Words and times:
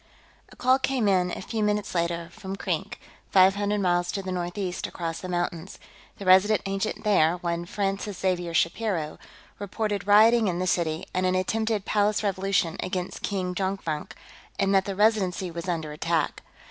A 0.51 0.55
call 0.55 0.79
came 0.79 1.07
in, 1.07 1.29
a 1.29 1.43
few 1.43 1.61
minutes 1.61 1.93
later, 1.93 2.29
from 2.31 2.55
Krink, 2.55 2.99
five 3.29 3.53
hundred 3.53 3.81
miles 3.81 4.11
to 4.13 4.23
the 4.23 4.31
northeast 4.31 4.87
across 4.87 5.19
the 5.21 5.29
mountains; 5.29 5.77
the 6.17 6.25
Resident 6.25 6.63
Agent 6.65 7.03
there, 7.03 7.37
one 7.37 7.67
Francis 7.67 8.17
Xavier 8.17 8.55
Shapiro, 8.55 9.19
reported 9.59 10.07
rioting 10.07 10.47
in 10.47 10.57
the 10.57 10.65
city 10.65 11.05
and 11.13 11.27
an 11.27 11.35
attempted 11.35 11.85
palace 11.85 12.23
revolution 12.23 12.77
against 12.79 13.21
King 13.21 13.53
Jonkvank, 13.53 14.13
and 14.57 14.73
that 14.73 14.85
the 14.85 14.95
Residency 14.95 15.51
was 15.51 15.69
under 15.69 15.91
attack. 15.91 16.41